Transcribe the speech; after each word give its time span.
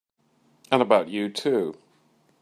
And 0.71 0.81
about 0.81 1.09
you 1.09 1.29
too! 1.29 1.77